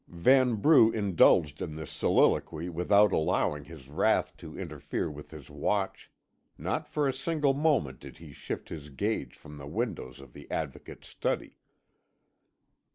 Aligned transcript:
Vanbrugh 0.07 0.91
indulged 0.91 1.61
in 1.61 1.75
this 1.75 1.91
soliloquy 1.91 2.69
without 2.69 3.11
allowing 3.11 3.65
his 3.65 3.87
wrath 3.87 4.35
to 4.37 4.57
interfere 4.57 5.11
with 5.11 5.29
his 5.29 5.47
watch; 5.51 6.09
not 6.57 6.87
for 6.87 7.07
a 7.07 7.13
single 7.13 7.53
moment 7.53 7.99
did 7.99 8.17
he 8.17 8.31
shift 8.33 8.69
his 8.69 8.89
gaze 8.89 9.33
from 9.35 9.59
the 9.59 9.67
windows 9.67 10.19
of 10.19 10.33
the 10.33 10.49
Advocate's 10.49 11.07
study. 11.07 11.59